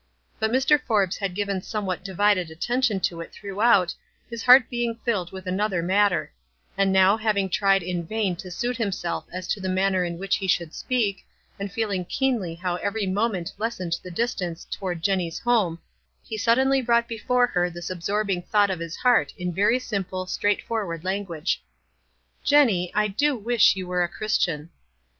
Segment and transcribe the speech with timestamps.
[0.39, 0.81] But Mr.
[0.81, 3.93] Forbes had "iven somewhat divided at tention to it throughout,
[4.27, 6.33] his heart beinsr filled with another matter;
[6.75, 10.37] and now having tried in vain to suit himself as to the manner in which
[10.37, 11.23] he should speak,
[11.59, 15.77] and feeling keenly how every moment lessened the distance toward Jenny's home,
[16.25, 20.25] he suddenly brought before her this ab sorbing thought of his heart in very simple,
[20.25, 21.61] straightforward language.
[22.43, 24.71] "Jenny, I do wish you were a Christian